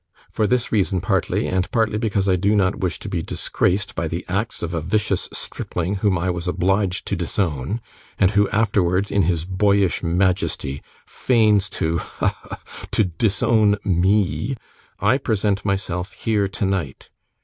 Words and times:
For 0.31 0.47
this 0.47 0.71
reason, 0.71 0.99
partly, 0.99 1.47
and 1.47 1.69
partly 1.69 1.99
because 1.99 2.27
I 2.27 2.35
do 2.35 2.55
not 2.55 2.79
wish 2.79 2.97
to 3.01 3.07
be 3.07 3.21
disgraced 3.21 3.93
by 3.93 4.07
the 4.07 4.25
acts 4.27 4.63
of 4.63 4.73
a 4.73 4.81
vicious 4.81 5.29
stripling 5.31 5.97
whom 5.97 6.17
I 6.17 6.31
was 6.31 6.47
obliged 6.47 7.05
to 7.05 7.15
disown, 7.15 7.81
and 8.17 8.31
who, 8.31 8.49
afterwards, 8.49 9.11
in 9.11 9.21
his 9.21 9.45
boyish 9.45 10.01
majesty, 10.01 10.81
feigns 11.05 11.69
to 11.77 11.99
ha! 11.99 12.29
ha! 12.41 12.87
to 12.89 13.03
disown 13.03 13.75
ME, 13.85 14.55
I 14.99 15.19
present 15.19 15.63
myself 15.63 16.13
here 16.13 16.47
tonight. 16.47 17.11